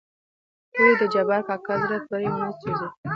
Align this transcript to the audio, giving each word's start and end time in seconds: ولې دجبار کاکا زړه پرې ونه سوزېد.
ولې 0.75 0.93
دجبار 1.01 1.41
کاکا 1.47 1.73
زړه 1.81 1.97
پرې 2.09 2.27
ونه 2.31 2.49
سوزېد. 2.59 2.93